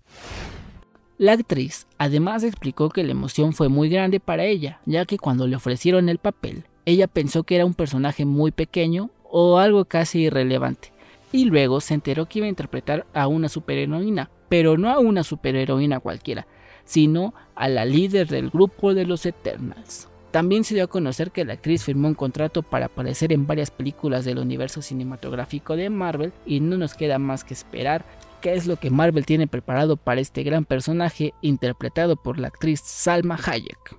La 1.18 1.34
actriz 1.34 1.86
además 1.98 2.44
explicó 2.44 2.90
que 2.90 3.04
la 3.04 3.12
emoción 3.12 3.52
fue 3.52 3.68
muy 3.68 3.90
grande 3.90 4.22
para 4.22 4.46
ella, 4.46 4.80
ya 4.86 5.06
que 5.06 5.18
cuando 5.18 5.48
le 5.48 5.58
ofrecieron 5.58 6.08
el 6.08 6.18
papel, 6.18 6.64
ella 6.86 7.08
pensó 7.08 7.44
que 7.44 7.56
era 7.56 7.66
un 7.66 7.74
personaje 7.74 8.24
muy 8.24 8.52
pequeño 8.52 9.10
o 9.30 9.58
algo 9.58 9.86
casi 9.86 10.22
irrelevante, 10.24 10.92
y 11.32 11.46
luego 11.46 11.82
se 11.82 11.94
enteró 11.94 12.26
que 12.26 12.40
iba 12.40 12.46
a 12.46 12.50
interpretar 12.50 13.06
a 13.14 13.28
una 13.28 13.50
superheroína, 13.50 14.30
pero 14.50 14.78
no 14.78 14.90
a 14.90 15.00
una 15.00 15.24
superheroína 15.24 16.00
cualquiera, 16.00 16.48
sino 16.86 17.34
a 17.56 17.70
la 17.70 17.86
líder 17.86 18.28
del 18.28 18.50
grupo 18.50 18.94
de 18.94 19.06
los 19.06 19.26
Eternals. 19.26 20.08
También 20.32 20.64
se 20.64 20.76
dio 20.76 20.84
a 20.84 20.88
conocer 20.88 21.32
que 21.32 21.44
la 21.44 21.54
actriz 21.54 21.84
firmó 21.84 22.08
un 22.08 22.14
contrato 22.14 22.62
para 22.62 22.86
aparecer 22.86 23.34
en 23.34 23.48
varias 23.48 23.72
películas 23.72 24.26
del 24.26 24.38
universo 24.38 24.82
cinematográfico 24.82 25.76
de 25.76 25.90
Marvel 25.90 26.34
y 26.46 26.60
no 26.60 26.78
nos 26.78 26.94
queda 26.94 27.18
más 27.18 27.44
que 27.44 27.56
esperar 27.56 28.06
qué 28.42 28.54
es 28.54 28.68
lo 28.68 28.78
que 28.78 28.92
Marvel 28.92 29.26
tiene 29.26 29.48
preparado 29.48 29.98
para 29.98 30.22
este 30.22 30.44
gran 30.44 30.66
personaje 30.66 31.34
interpretado 31.42 32.16
por 32.16 32.40
la 32.40 32.50
actriz 32.50 32.82
Salma 32.84 33.40
Hayek. 33.44 33.98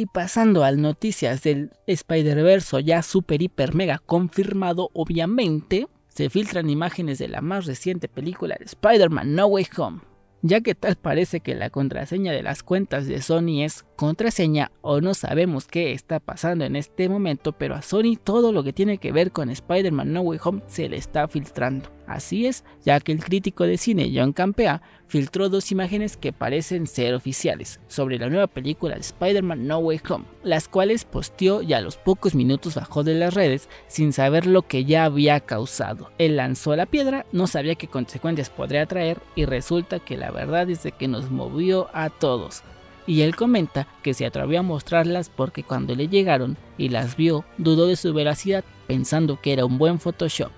Y 0.00 0.06
pasando 0.06 0.64
a 0.64 0.72
noticias 0.72 1.42
del 1.42 1.72
Spider-Verse 1.86 2.82
ya 2.82 3.02
super 3.02 3.42
hiper 3.42 3.74
mega 3.74 3.98
confirmado 3.98 4.88
obviamente, 4.94 5.88
se 6.08 6.30
filtran 6.30 6.70
imágenes 6.70 7.18
de 7.18 7.28
la 7.28 7.42
más 7.42 7.66
reciente 7.66 8.08
película 8.08 8.56
de 8.58 8.64
Spider-Man 8.64 9.34
No 9.34 9.44
Way 9.48 9.66
Home, 9.76 10.00
ya 10.40 10.62
que 10.62 10.74
tal 10.74 10.96
parece 10.96 11.40
que 11.40 11.54
la 11.54 11.68
contraseña 11.68 12.32
de 12.32 12.42
las 12.42 12.62
cuentas 12.62 13.06
de 13.08 13.20
Sony 13.20 13.62
es 13.62 13.84
contraseña 13.96 14.72
o 14.80 15.02
no 15.02 15.12
sabemos 15.12 15.66
qué 15.66 15.92
está 15.92 16.18
pasando 16.18 16.64
en 16.64 16.76
este 16.76 17.10
momento, 17.10 17.52
pero 17.52 17.74
a 17.74 17.82
Sony 17.82 18.16
todo 18.24 18.52
lo 18.52 18.64
que 18.64 18.72
tiene 18.72 18.96
que 18.96 19.12
ver 19.12 19.32
con 19.32 19.50
Spider-Man 19.50 20.14
No 20.14 20.22
Way 20.22 20.38
Home 20.42 20.62
se 20.66 20.88
le 20.88 20.96
está 20.96 21.28
filtrando. 21.28 21.90
Así 22.10 22.46
es, 22.46 22.64
ya 22.84 22.98
que 22.98 23.12
el 23.12 23.22
crítico 23.22 23.62
de 23.62 23.78
cine 23.78 24.10
John 24.12 24.32
Campea 24.32 24.82
filtró 25.06 25.48
dos 25.48 25.70
imágenes 25.70 26.16
que 26.16 26.32
parecen 26.32 26.88
ser 26.88 27.14
oficiales 27.14 27.78
sobre 27.86 28.18
la 28.18 28.28
nueva 28.28 28.48
película 28.48 28.96
de 28.96 29.00
Spider-Man 29.00 29.68
No 29.68 29.78
Way 29.78 30.00
Home, 30.08 30.24
las 30.42 30.66
cuales 30.66 31.04
posteó 31.04 31.62
y 31.62 31.72
a 31.72 31.80
los 31.80 31.96
pocos 31.96 32.34
minutos 32.34 32.74
bajó 32.74 33.04
de 33.04 33.14
las 33.14 33.34
redes 33.34 33.68
sin 33.86 34.12
saber 34.12 34.46
lo 34.46 34.62
que 34.62 34.84
ya 34.84 35.04
había 35.04 35.38
causado. 35.38 36.10
Él 36.18 36.34
lanzó 36.34 36.74
la 36.74 36.86
piedra, 36.86 37.26
no 37.30 37.46
sabía 37.46 37.76
qué 37.76 37.86
consecuencias 37.86 38.50
podría 38.50 38.86
traer 38.86 39.20
y 39.36 39.44
resulta 39.44 40.00
que 40.00 40.16
la 40.16 40.32
verdad 40.32 40.68
es 40.68 40.82
de 40.82 40.90
que 40.90 41.06
nos 41.06 41.30
movió 41.30 41.90
a 41.92 42.10
todos 42.10 42.64
y 43.06 43.22
él 43.22 43.36
comenta 43.36 43.86
que 44.02 44.14
se 44.14 44.26
atrevió 44.26 44.58
a 44.58 44.64
mostrarlas 44.64 45.30
porque 45.30 45.62
cuando 45.62 45.94
le 45.94 46.08
llegaron 46.08 46.56
y 46.76 46.88
las 46.88 47.16
vio 47.16 47.44
dudó 47.56 47.86
de 47.86 47.94
su 47.94 48.12
veracidad 48.12 48.64
pensando 48.88 49.40
que 49.40 49.52
era 49.52 49.64
un 49.64 49.78
buen 49.78 50.00
Photoshop. 50.00 50.50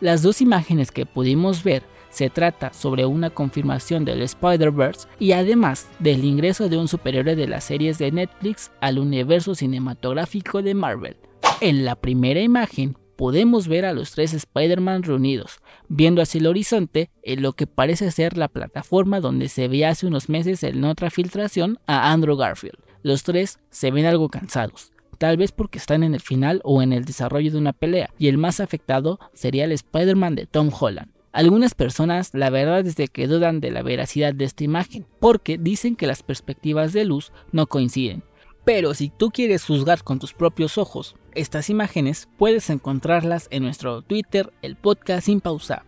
Las 0.00 0.22
dos 0.22 0.40
imágenes 0.40 0.92
que 0.92 1.06
pudimos 1.06 1.64
ver 1.64 1.82
se 2.10 2.30
trata 2.30 2.72
sobre 2.72 3.04
una 3.04 3.30
confirmación 3.30 4.04
del 4.04 4.22
Spider-Verse 4.22 5.08
y 5.18 5.32
además 5.32 5.88
del 5.98 6.24
ingreso 6.24 6.68
de 6.68 6.76
un 6.76 6.86
superhéroe 6.86 7.34
de 7.34 7.48
las 7.48 7.64
series 7.64 7.98
de 7.98 8.12
Netflix 8.12 8.70
al 8.80 9.00
universo 9.00 9.56
cinematográfico 9.56 10.62
de 10.62 10.74
Marvel. 10.74 11.16
En 11.60 11.84
la 11.84 11.96
primera 11.96 12.40
imagen 12.40 12.96
podemos 13.16 13.66
ver 13.66 13.84
a 13.84 13.92
los 13.92 14.12
tres 14.12 14.32
Spider-Man 14.32 15.02
reunidos, 15.02 15.58
viendo 15.88 16.22
hacia 16.22 16.38
el 16.38 16.46
horizonte 16.46 17.10
en 17.24 17.42
lo 17.42 17.54
que 17.54 17.66
parece 17.66 18.12
ser 18.12 18.38
la 18.38 18.46
plataforma 18.46 19.18
donde 19.18 19.48
se 19.48 19.66
veía 19.66 19.90
hace 19.90 20.06
unos 20.06 20.28
meses 20.28 20.62
en 20.62 20.84
otra 20.84 21.10
filtración 21.10 21.80
a 21.88 22.12
Andrew 22.12 22.36
Garfield. 22.36 22.78
Los 23.02 23.24
tres 23.24 23.58
se 23.70 23.90
ven 23.90 24.06
algo 24.06 24.28
cansados, 24.28 24.92
tal 25.18 25.36
vez 25.36 25.52
porque 25.52 25.78
están 25.78 26.02
en 26.02 26.14
el 26.14 26.20
final 26.20 26.60
o 26.64 26.80
en 26.80 26.92
el 26.92 27.04
desarrollo 27.04 27.50
de 27.50 27.58
una 27.58 27.72
pelea, 27.72 28.10
y 28.18 28.28
el 28.28 28.38
más 28.38 28.60
afectado 28.60 29.18
sería 29.34 29.64
el 29.64 29.72
Spider-Man 29.72 30.34
de 30.36 30.46
Tom 30.46 30.70
Holland. 30.72 31.10
Algunas 31.32 31.74
personas 31.74 32.30
la 32.32 32.50
verdad 32.50 32.86
es 32.86 33.10
que 33.10 33.26
dudan 33.26 33.60
de 33.60 33.70
la 33.70 33.82
veracidad 33.82 34.32
de 34.32 34.44
esta 34.44 34.64
imagen, 34.64 35.06
porque 35.20 35.58
dicen 35.58 35.94
que 35.94 36.06
las 36.06 36.22
perspectivas 36.22 36.92
de 36.92 37.04
luz 37.04 37.32
no 37.52 37.66
coinciden. 37.66 38.22
Pero 38.64 38.92
si 38.94 39.08
tú 39.08 39.30
quieres 39.30 39.64
juzgar 39.64 40.02
con 40.02 40.18
tus 40.18 40.34
propios 40.34 40.78
ojos 40.78 41.16
estas 41.34 41.70
imágenes, 41.70 42.28
puedes 42.36 42.70
encontrarlas 42.70 43.48
en 43.50 43.62
nuestro 43.62 44.02
Twitter, 44.02 44.52
el 44.62 44.76
podcast 44.76 45.26
sin 45.26 45.40
pausa. 45.40 45.84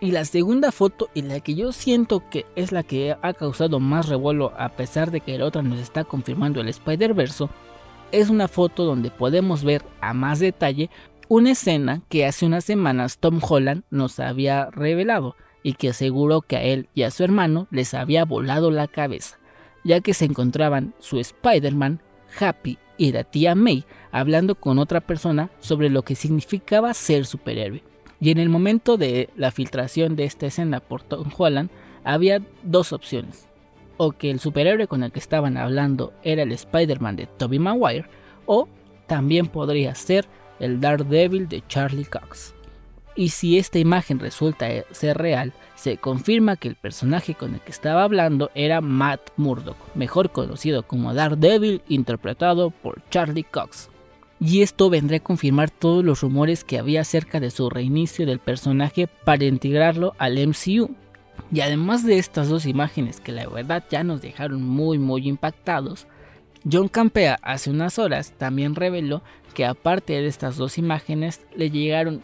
Y 0.00 0.12
la 0.12 0.24
segunda 0.24 0.70
foto, 0.70 1.10
y 1.12 1.22
la 1.22 1.40
que 1.40 1.54
yo 1.54 1.72
siento 1.72 2.22
que 2.30 2.46
es 2.54 2.70
la 2.70 2.84
que 2.84 3.16
ha 3.20 3.32
causado 3.32 3.80
más 3.80 4.08
revuelo 4.08 4.52
a 4.56 4.68
pesar 4.68 5.10
de 5.10 5.20
que 5.20 5.36
la 5.36 5.44
otra 5.44 5.62
nos 5.62 5.80
está 5.80 6.04
confirmando 6.04 6.60
el 6.60 6.68
Spider-Verse, 6.68 7.48
es 8.12 8.30
una 8.30 8.48
foto 8.48 8.84
donde 8.84 9.10
podemos 9.10 9.64
ver 9.64 9.82
a 10.00 10.14
más 10.14 10.38
detalle 10.38 10.90
una 11.28 11.50
escena 11.50 12.02
que 12.08 12.24
hace 12.24 12.46
unas 12.46 12.64
semanas 12.64 13.18
Tom 13.18 13.40
Holland 13.46 13.82
nos 13.90 14.18
había 14.18 14.70
revelado 14.70 15.36
y 15.62 15.74
que 15.74 15.90
aseguró 15.90 16.40
que 16.40 16.56
a 16.56 16.62
él 16.62 16.88
y 16.94 17.02
a 17.02 17.10
su 17.10 17.24
hermano 17.24 17.66
les 17.70 17.92
había 17.92 18.24
volado 18.24 18.70
la 18.70 18.88
cabeza, 18.88 19.38
ya 19.84 20.00
que 20.00 20.14
se 20.14 20.24
encontraban 20.24 20.94
su 20.98 21.18
Spider-Man, 21.18 22.00
Happy 22.38 22.78
y 22.96 23.12
la 23.12 23.24
tía 23.24 23.54
May 23.54 23.84
hablando 24.10 24.54
con 24.54 24.78
otra 24.78 25.00
persona 25.00 25.50
sobre 25.60 25.90
lo 25.90 26.02
que 26.02 26.14
significaba 26.14 26.94
ser 26.94 27.26
superhéroe. 27.26 27.82
Y 28.20 28.30
en 28.30 28.38
el 28.38 28.48
momento 28.48 28.96
de 28.96 29.28
la 29.36 29.50
filtración 29.50 30.16
de 30.16 30.24
esta 30.24 30.46
escena 30.46 30.80
por 30.80 31.02
Tom 31.02 31.30
Holland, 31.36 31.70
había 32.04 32.42
dos 32.62 32.92
opciones 32.92 33.47
o 33.98 34.12
que 34.12 34.30
el 34.30 34.40
superhéroe 34.40 34.86
con 34.86 35.02
el 35.02 35.12
que 35.12 35.18
estaban 35.18 35.58
hablando 35.58 36.14
era 36.22 36.42
el 36.42 36.52
Spider-Man 36.52 37.16
de 37.16 37.26
Tobey 37.26 37.58
Maguire, 37.58 38.06
o 38.46 38.66
también 39.06 39.46
podría 39.48 39.94
ser 39.94 40.26
el 40.58 40.80
Daredevil 40.80 41.48
de 41.48 41.62
Charlie 41.68 42.06
Cox. 42.06 42.54
Y 43.14 43.30
si 43.30 43.58
esta 43.58 43.80
imagen 43.80 44.20
resulta 44.20 44.68
ser 44.92 45.18
real, 45.18 45.52
se 45.74 45.96
confirma 45.96 46.56
que 46.56 46.68
el 46.68 46.76
personaje 46.76 47.34
con 47.34 47.54
el 47.54 47.60
que 47.60 47.72
estaba 47.72 48.04
hablando 48.04 48.50
era 48.54 48.80
Matt 48.80 49.32
Murdock, 49.36 49.76
mejor 49.96 50.30
conocido 50.30 50.84
como 50.84 51.12
Daredevil, 51.14 51.82
interpretado 51.88 52.70
por 52.70 53.02
Charlie 53.10 53.42
Cox. 53.42 53.90
Y 54.40 54.62
esto 54.62 54.88
vendría 54.88 55.18
a 55.18 55.22
confirmar 55.22 55.70
todos 55.70 56.04
los 56.04 56.20
rumores 56.20 56.62
que 56.62 56.78
había 56.78 57.00
acerca 57.00 57.40
de 57.40 57.50
su 57.50 57.68
reinicio 57.70 58.24
del 58.24 58.38
personaje 58.38 59.08
para 59.24 59.44
integrarlo 59.44 60.14
al 60.18 60.38
MCU, 60.38 60.94
y 61.52 61.60
además 61.60 62.04
de 62.04 62.18
estas 62.18 62.48
dos 62.48 62.66
imágenes 62.66 63.20
que 63.20 63.32
la 63.32 63.48
verdad 63.48 63.84
ya 63.90 64.04
nos 64.04 64.22
dejaron 64.22 64.62
muy 64.62 64.98
muy 64.98 65.28
impactados, 65.28 66.06
John 66.70 66.88
Campea 66.88 67.38
hace 67.42 67.70
unas 67.70 67.98
horas 67.98 68.34
también 68.36 68.74
reveló 68.74 69.22
que 69.54 69.64
aparte 69.64 70.14
de 70.14 70.26
estas 70.26 70.56
dos 70.56 70.78
imágenes 70.78 71.46
le 71.54 71.70
llegaron 71.70 72.22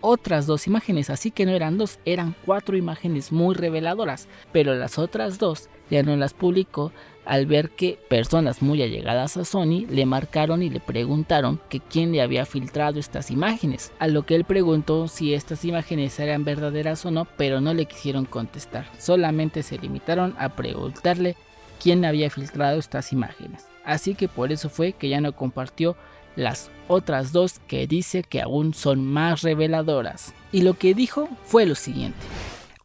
otras 0.00 0.46
dos 0.46 0.66
imágenes, 0.66 1.08
así 1.08 1.30
que 1.30 1.46
no 1.46 1.52
eran 1.52 1.78
dos, 1.78 1.98
eran 2.04 2.34
cuatro 2.44 2.76
imágenes 2.76 3.32
muy 3.32 3.54
reveladoras, 3.54 4.28
pero 4.52 4.74
las 4.74 4.98
otras 4.98 5.38
dos 5.38 5.70
ya 5.90 6.02
no 6.02 6.14
las 6.16 6.34
publicó 6.34 6.92
al 7.24 7.46
ver 7.46 7.70
que 7.70 7.98
personas 8.08 8.62
muy 8.62 8.82
allegadas 8.82 9.36
a 9.36 9.44
Sony 9.44 9.86
le 9.88 10.06
marcaron 10.06 10.62
y 10.62 10.70
le 10.70 10.80
preguntaron 10.80 11.60
que 11.68 11.80
quién 11.80 12.12
le 12.12 12.22
había 12.22 12.46
filtrado 12.46 12.98
estas 12.98 13.30
imágenes, 13.30 13.92
a 13.98 14.08
lo 14.08 14.24
que 14.24 14.34
él 14.34 14.44
preguntó 14.44 15.08
si 15.08 15.34
estas 15.34 15.64
imágenes 15.64 16.18
eran 16.18 16.44
verdaderas 16.44 17.04
o 17.06 17.10
no, 17.10 17.26
pero 17.36 17.60
no 17.60 17.74
le 17.74 17.86
quisieron 17.86 18.24
contestar, 18.24 18.86
solamente 18.98 19.62
se 19.62 19.78
limitaron 19.78 20.34
a 20.38 20.50
preguntarle 20.50 21.36
quién 21.82 22.04
había 22.04 22.30
filtrado 22.30 22.78
estas 22.78 23.12
imágenes. 23.12 23.66
Así 23.84 24.14
que 24.14 24.28
por 24.28 24.52
eso 24.52 24.70
fue 24.70 24.92
que 24.92 25.08
ya 25.08 25.20
no 25.20 25.34
compartió 25.36 25.96
las 26.36 26.70
otras 26.88 27.32
dos 27.32 27.58
que 27.60 27.86
dice 27.86 28.22
que 28.22 28.40
aún 28.40 28.74
son 28.74 29.04
más 29.04 29.42
reveladoras. 29.42 30.34
Y 30.52 30.62
lo 30.62 30.74
que 30.74 30.94
dijo 30.94 31.28
fue 31.44 31.66
lo 31.66 31.74
siguiente. 31.74 32.18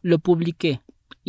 Lo 0.02 0.18
publiqué 0.18 0.80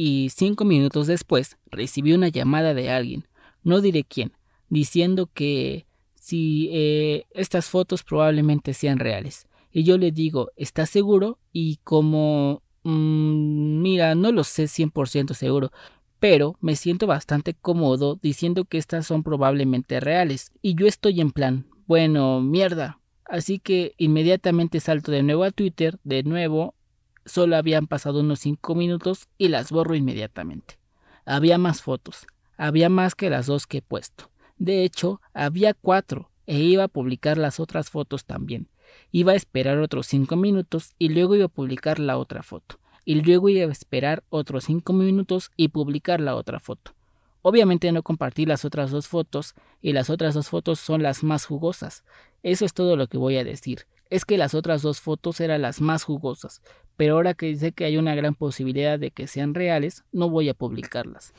y 0.04 0.30
cinco 0.30 0.66
minutos 0.66 1.06
después 1.06 1.60
recibí 1.68 2.14
una 2.14 2.30
llamada 2.30 2.74
de 2.74 2.90
alguien, 2.90 3.28
no 3.62 3.82
diré 3.82 4.04
quién, 4.04 4.34
diciendo 4.68 5.30
que 5.32 5.86
si 6.16 6.70
eh, 6.72 7.26
estas 7.36 7.68
fotos 7.68 8.04
probablemente 8.04 8.74
sean 8.74 8.98
reales. 8.98 9.46
Y 9.72 9.84
yo 9.84 10.00
le 10.00 10.12
digo, 10.12 10.50
¿estás 10.56 10.90
seguro? 10.90 11.38
Y 11.54 11.78
como, 11.84 12.64
mm, 12.82 13.82
mira, 13.84 14.16
no 14.16 14.32
lo 14.32 14.44
sé 14.44 14.68
100% 14.68 15.36
seguro, 15.36 15.72
pero 16.20 16.58
me 16.62 16.76
siento 16.76 17.06
bastante 17.06 17.54
cómodo 17.54 18.18
diciendo 18.24 18.66
que 18.66 18.80
estas 18.80 19.06
son 19.06 19.22
probablemente 19.22 20.00
reales. 20.00 20.52
Y 20.64 20.74
yo 20.74 20.88
estoy 20.88 21.22
en 21.22 21.30
plan, 21.30 21.68
bueno, 21.86 22.42
mierda, 22.42 23.02
Así 23.32 23.60
que 23.60 23.94
inmediatamente 23.98 24.82
salto 24.82 25.10
de 25.10 25.24
nuevo 25.24 25.46
a 25.46 25.52
Twitter, 25.52 25.98
de 26.04 26.22
nuevo, 26.24 26.76
solo 27.26 27.56
habían 27.56 27.88
pasado 27.88 28.22
unos 28.22 28.40
5 28.40 28.76
minutos 28.76 29.28
y 29.38 29.50
las 29.50 29.72
borro 29.72 29.96
inmediatamente. 29.96 30.78
Había 31.26 31.58
más 31.58 31.82
fotos, 31.82 32.28
había 32.58 32.90
más 32.90 33.16
que 33.16 33.30
las 33.30 33.46
dos 33.46 33.68
que 33.68 33.78
he 33.80 33.82
puesto. 33.82 34.30
De 34.58 34.84
hecho, 34.84 35.22
había 35.34 35.74
cuatro, 35.74 36.30
e 36.46 36.60
iba 36.60 36.84
a 36.84 36.88
publicar 36.88 37.38
las 37.38 37.60
otras 37.60 37.90
fotos 37.90 38.26
también. 38.26 38.68
Iba 39.12 39.32
a 39.32 39.36
esperar 39.36 39.80
otros 39.80 40.08
5 40.08 40.36
minutos 40.36 40.94
y 41.00 41.10
luego 41.10 41.36
iba 41.36 41.46
a 41.46 41.50
publicar 41.50 42.00
la 42.00 42.18
otra 42.18 42.44
foto. 42.44 42.80
Y 43.06 43.16
luego 43.22 43.50
iba 43.50 43.68
a 43.68 43.72
esperar 43.72 44.24
otros 44.30 44.66
5 44.66 44.94
minutos 44.94 45.52
y 45.58 45.70
publicar 45.70 46.20
la 46.20 46.36
otra 46.36 46.60
foto. 46.60 46.94
Obviamente 47.42 47.92
no 47.92 48.04
compartí 48.04 48.46
las 48.46 48.66
otras 48.66 48.92
dos 48.92 49.08
fotos 49.08 49.56
y 49.82 49.94
las 49.94 50.10
otras 50.10 50.36
dos 50.36 50.50
fotos 50.50 50.80
son 50.80 51.02
las 51.02 51.24
más 51.24 51.46
jugosas. 51.46 52.04
Eso 52.44 52.66
es 52.66 52.74
todo 52.74 52.96
lo 52.96 53.08
que 53.08 53.18
voy 53.18 53.38
a 53.38 53.44
decir. 53.44 53.88
Es 54.10 54.26
que 54.26 54.38
las 54.38 54.54
otras 54.54 54.82
dos 54.82 55.00
fotos 55.00 55.40
eran 55.40 55.62
las 55.62 55.82
más 55.82 56.04
jugosas, 56.04 56.62
pero 57.02 57.16
ahora 57.16 57.34
que 57.34 57.56
sé 57.56 57.72
que 57.72 57.86
hay 57.86 57.98
una 57.98 58.14
gran 58.14 58.36
posibilidad 58.36 59.00
de 59.00 59.10
que 59.10 59.26
sean 59.26 59.56
reales, 59.56 60.04
no 60.12 60.30
voy 60.30 60.50
a 60.50 60.54
publicarlas. 60.54 61.34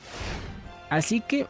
Así 0.89 1.21
que 1.21 1.47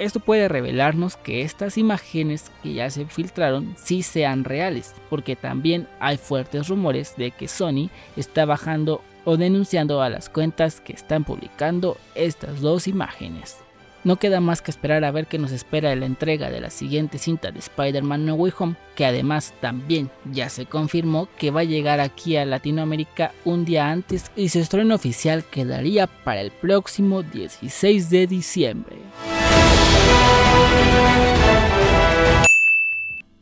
esto 0.00 0.18
puede 0.18 0.48
revelarnos 0.48 1.14
que 1.14 1.42
estas 1.42 1.78
imágenes 1.78 2.50
que 2.64 2.74
ya 2.74 2.90
se 2.90 3.06
filtraron 3.06 3.76
sí 3.76 4.02
sean 4.02 4.42
reales, 4.42 4.96
porque 5.08 5.36
también 5.36 5.86
hay 6.00 6.16
fuertes 6.16 6.66
rumores 6.66 7.14
de 7.16 7.30
que 7.30 7.46
Sony 7.46 7.88
está 8.16 8.46
bajando 8.46 9.00
o 9.24 9.36
denunciando 9.36 10.02
a 10.02 10.10
las 10.10 10.28
cuentas 10.28 10.80
que 10.80 10.94
están 10.94 11.22
publicando 11.22 11.96
estas 12.16 12.62
dos 12.62 12.88
imágenes. 12.88 13.62
No 14.04 14.16
queda 14.16 14.40
más 14.40 14.62
que 14.62 14.72
esperar 14.72 15.04
a 15.04 15.12
ver 15.12 15.26
qué 15.26 15.38
nos 15.38 15.52
espera 15.52 15.92
en 15.92 16.00
la 16.00 16.06
entrega 16.06 16.50
de 16.50 16.60
la 16.60 16.70
siguiente 16.70 17.18
cinta 17.18 17.52
de 17.52 17.60
Spider-Man 17.60 18.26
No 18.26 18.34
Way 18.34 18.52
Home, 18.58 18.76
que 18.96 19.06
además 19.06 19.54
también 19.60 20.10
ya 20.32 20.48
se 20.48 20.66
confirmó 20.66 21.28
que 21.38 21.52
va 21.52 21.60
a 21.60 21.64
llegar 21.64 22.00
aquí 22.00 22.36
a 22.36 22.44
Latinoamérica 22.44 23.32
un 23.44 23.64
día 23.64 23.90
antes 23.90 24.30
y 24.34 24.48
su 24.48 24.58
estreno 24.58 24.96
oficial 24.96 25.44
quedaría 25.44 26.08
para 26.08 26.40
el 26.40 26.50
próximo 26.50 27.22
16 27.22 28.10
de 28.10 28.26
diciembre. 28.26 28.96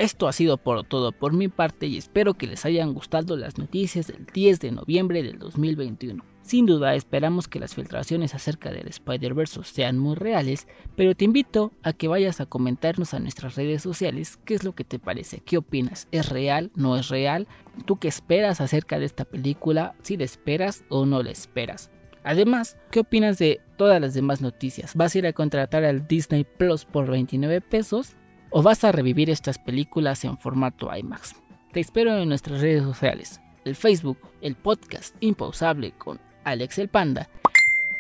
Esto 0.01 0.29
ha 0.29 0.33
sido 0.33 0.57
por 0.57 0.83
todo 0.85 1.13
por 1.13 1.35
mi 1.35 1.49
parte 1.49 1.87
y 1.87 1.99
espero 1.99 2.33
que 2.33 2.47
les 2.47 2.65
hayan 2.65 2.95
gustado 2.95 3.37
las 3.37 3.59
noticias 3.59 4.07
del 4.07 4.25
10 4.33 4.59
de 4.59 4.73
noviembre 4.73 5.23
del 5.23 5.39
2021. 5.39 6.25
Sin 6.41 6.65
duda 6.65 6.95
esperamos 6.95 7.49
que 7.49 7.61
las 7.61 7.75
filtraciones 7.75 8.35
acerca 8.35 8.71
del 8.71 8.89
Spider-Verse 8.89 9.63
sean 9.63 9.99
muy 9.99 10.15
reales, 10.15 10.69
pero 10.97 11.15
te 11.15 11.27
invito 11.27 11.75
a 11.83 11.93
que 11.93 12.09
vayas 12.09 12.41
a 12.41 12.47
comentarnos 12.47 13.13
a 13.13 13.19
nuestras 13.19 13.57
redes 13.57 13.83
sociales 13.83 14.39
qué 14.47 14.55
es 14.55 14.65
lo 14.65 14.75
que 14.75 14.85
te 14.85 14.99
parece, 14.99 15.41
qué 15.41 15.59
opinas, 15.59 16.09
¿es 16.13 16.31
real? 16.31 16.71
¿No 16.75 16.97
es 16.97 17.11
real? 17.11 17.47
¿Tú 17.85 17.99
qué 17.99 18.09
esperas 18.09 18.63
acerca 18.63 18.99
de 18.99 19.05
esta 19.05 19.27
película? 19.27 19.97
¿Si 20.01 20.17
la 20.17 20.25
esperas 20.25 20.83
o 20.89 21.05
no 21.05 21.23
la 21.23 21.31
esperas? 21.31 21.91
Además, 22.25 22.79
¿qué 22.91 23.01
opinas 23.01 23.37
de 23.37 23.61
todas 23.77 24.01
las 24.01 24.15
demás 24.15 24.41
noticias? 24.41 24.95
¿Vas 24.95 25.15
a 25.15 25.19
ir 25.19 25.27
a 25.27 25.35
contratar 25.35 25.85
al 25.85 26.09
Disney 26.09 26.45
Plus 26.45 26.87
por 26.87 27.11
29 27.11 27.61
pesos? 27.61 28.17
¿O 28.53 28.63
vas 28.63 28.83
a 28.83 28.91
revivir 28.91 29.31
estas 29.31 29.59
películas 29.61 30.25
en 30.25 30.37
formato 30.37 30.91
IMAX? 30.93 31.37
Te 31.73 31.79
espero 31.79 32.19
en 32.19 32.29
nuestras 32.29 32.61
redes 32.61 32.83
sociales, 32.83 33.41
el 33.65 33.77
Facebook, 33.77 34.19
el 34.43 34.57
podcast 34.57 35.15
Impausable 35.21 35.93
con 35.93 36.21
Alex 36.43 36.79
el 36.79 36.89
Panda, 36.89 37.29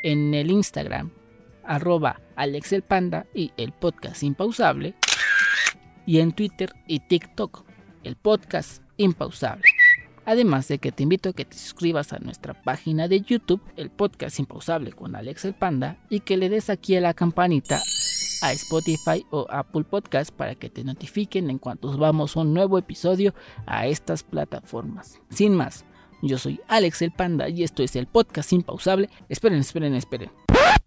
en 0.02 0.34
el 0.34 0.50
Instagram, 0.50 1.12
arroba 1.62 2.20
Alex 2.34 2.72
el 2.72 2.82
Panda 2.82 3.26
y 3.32 3.52
el 3.56 3.70
podcast 3.70 4.24
Impausable, 4.24 4.94
y 6.04 6.18
en 6.18 6.32
Twitter 6.32 6.72
y 6.88 6.98
TikTok, 6.98 7.64
el 8.02 8.16
podcast 8.16 8.82
Impausable. 8.96 9.66
Además 10.24 10.66
de 10.66 10.78
que 10.78 10.90
te 10.90 11.04
invito 11.04 11.28
a 11.28 11.32
que 11.32 11.44
te 11.44 11.56
suscribas 11.56 12.12
a 12.12 12.18
nuestra 12.18 12.60
página 12.60 13.06
de 13.06 13.20
YouTube, 13.20 13.62
el 13.76 13.90
podcast 13.90 14.40
Impausable 14.40 14.90
con 14.90 15.14
Alex 15.14 15.44
el 15.44 15.54
Panda, 15.54 15.98
y 16.08 16.20
que 16.20 16.36
le 16.36 16.48
des 16.48 16.70
aquí 16.70 16.96
a 16.96 17.00
la 17.00 17.14
campanita 17.14 17.80
a 18.40 18.52
Spotify 18.52 19.26
o 19.30 19.46
Apple 19.50 19.84
Podcast 19.84 20.30
para 20.30 20.54
que 20.54 20.70
te 20.70 20.84
notifiquen 20.84 21.50
en 21.50 21.58
cuanto 21.58 21.96
vamos 21.96 22.36
un 22.36 22.54
nuevo 22.54 22.78
episodio 22.78 23.34
a 23.66 23.86
estas 23.86 24.22
plataformas. 24.22 25.20
Sin 25.30 25.54
más, 25.54 25.84
yo 26.22 26.38
soy 26.38 26.60
Alex 26.68 27.02
el 27.02 27.12
Panda 27.12 27.48
y 27.48 27.62
esto 27.62 27.82
es 27.82 27.96
el 27.96 28.06
podcast 28.06 28.52
Impausable. 28.52 29.08
Esperen, 29.28 29.60
esperen, 29.60 29.94
esperen. 29.94 30.30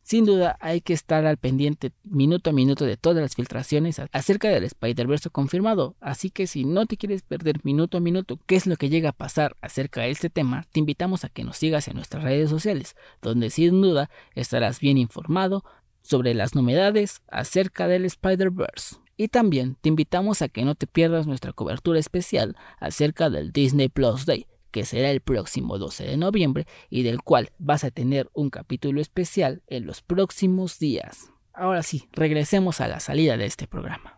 Sin 0.04 0.26
duda 0.26 0.58
hay 0.60 0.82
que 0.82 0.92
estar 0.92 1.26
al 1.26 1.38
pendiente 1.38 1.94
minuto 2.04 2.50
a 2.50 2.54
minuto 2.54 2.86
de 2.86 2.98
todas 2.98 3.22
las 3.22 3.36
filtraciones 3.36 4.02
acerca 4.12 4.50
del 4.50 4.66
Spider-Verse 4.66 5.30
confirmado, 5.30 5.96
así 6.02 6.30
que 6.30 6.46
si 6.46 6.66
no 6.66 6.86
te 6.86 6.98
quieres 6.98 7.22
perder 7.22 7.62
minuto 7.64 7.98
a 7.98 8.02
minuto 8.02 8.38
qué 8.46 8.56
es 8.56 8.68
lo 8.68 8.76
que 8.76 8.90
llega 8.90 9.10
a 9.10 9.14
pasar 9.14 9.56
acerca 9.62 10.02
de 10.02 10.12
este 10.12 10.30
tema, 10.30 10.68
te 10.74 10.82
invitamos 10.82 11.24
a 11.24 11.30
que 11.30 11.46
nos 11.46 11.56
sigas 11.56 11.88
en 11.88 11.96
nuestras 11.96 12.24
redes 12.24 12.50
sociales, 12.50 12.98
donde 13.22 13.50
sin 13.50 13.82
duda 13.82 14.10
estarás 14.36 14.82
bien 14.82 14.98
informado 14.98 15.64
sobre 16.04 16.36
las 16.36 16.54
novedades 16.54 17.24
acerca 17.30 17.88
del 17.88 18.06
Spider-Verse. 18.06 18.98
Y 19.18 19.30
también 19.30 19.78
te 19.82 19.90
invitamos 19.90 20.42
a 20.42 20.50
que 20.50 20.64
no 20.64 20.76
te 20.76 20.86
pierdas 20.86 21.26
nuestra 21.26 21.54
cobertura 21.54 22.00
especial 22.00 22.56
acerca 22.80 23.30
del 23.30 23.52
Disney 23.52 23.90
Plus 23.90 24.26
Day, 24.26 24.48
que 24.72 24.86
será 24.86 25.10
el 25.12 25.22
próximo 25.22 25.78
12 25.78 26.04
de 26.04 26.18
noviembre 26.18 26.68
y 26.90 27.04
del 27.04 27.22
cual 27.22 27.52
vas 27.58 27.84
a 27.84 27.92
tener 27.92 28.30
un 28.34 28.50
capítulo 28.50 29.02
especial 29.02 29.62
en 29.68 29.86
los 29.86 30.02
próximos 30.02 30.80
días. 30.80 31.32
Ahora 31.54 31.84
sí, 31.84 32.08
regresemos 32.12 32.82
a 32.82 32.88
la 32.88 33.00
salida 33.00 33.38
de 33.38 33.46
este 33.46 33.68
programa. 33.68 34.18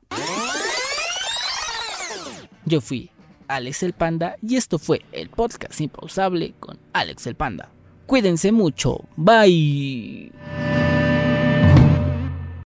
Yo 2.65 2.81
fui 2.81 3.11
Alex 3.47 3.83
el 3.83 3.93
Panda 3.93 4.37
y 4.41 4.55
esto 4.55 4.79
fue 4.79 5.01
el 5.11 5.29
podcast 5.29 5.79
impausable 5.81 6.55
con 6.59 6.79
Alex 6.93 7.27
el 7.27 7.35
Panda. 7.35 7.69
Cuídense 8.07 8.51
mucho, 8.51 9.07
bye. 9.17 10.31